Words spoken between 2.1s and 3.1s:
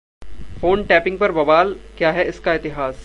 है इसका इतिहास